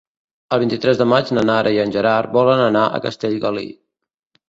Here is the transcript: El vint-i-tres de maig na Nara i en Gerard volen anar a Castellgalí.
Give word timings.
El 0.55 0.61
vint-i-tres 0.63 1.01
de 1.01 1.07
maig 1.11 1.29
na 1.39 1.45
Nara 1.51 1.75
i 1.77 1.79
en 1.85 1.95
Gerard 1.99 2.35
volen 2.41 2.65
anar 2.67 2.89
a 2.99 3.07
Castellgalí. 3.09 3.71